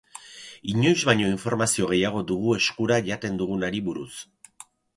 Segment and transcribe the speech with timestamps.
[0.71, 4.11] Inoiz baino informazio gehiago dugu eskura jaten dugunari buruz.